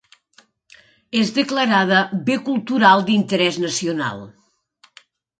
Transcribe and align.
És 1.17 1.33
declarada 1.33 1.99
bé 2.29 2.37
cultural 2.47 3.05
d'interès 3.09 3.59
nacional. 3.65 4.23